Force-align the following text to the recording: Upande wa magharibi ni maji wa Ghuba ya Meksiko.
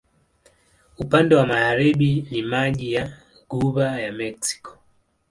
Upande 0.99 1.35
wa 1.35 1.45
magharibi 1.45 2.27
ni 2.31 2.41
maji 2.41 2.95
wa 2.97 3.09
Ghuba 3.49 3.99
ya 4.01 4.11
Meksiko. 4.11 4.77